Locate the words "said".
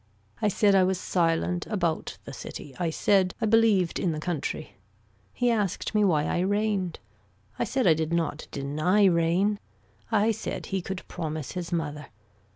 0.47-0.73, 2.89-3.35, 7.65-7.85, 10.31-10.65